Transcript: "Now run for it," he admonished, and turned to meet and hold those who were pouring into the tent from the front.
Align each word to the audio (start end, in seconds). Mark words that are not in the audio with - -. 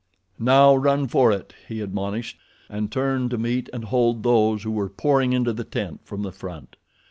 "Now 0.39 0.73
run 0.73 1.07
for 1.07 1.31
it," 1.31 1.53
he 1.67 1.79
admonished, 1.79 2.39
and 2.69 2.91
turned 2.91 3.29
to 3.29 3.37
meet 3.37 3.69
and 3.71 3.83
hold 3.85 4.23
those 4.23 4.63
who 4.63 4.71
were 4.71 4.89
pouring 4.89 5.31
into 5.31 5.53
the 5.53 5.63
tent 5.63 5.99
from 6.05 6.23
the 6.23 6.31
front. 6.31 6.75